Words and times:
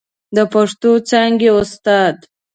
د 0.35 0.37
پښتو 0.53 0.91
څانګې 1.09 1.49
استاد 1.59 2.15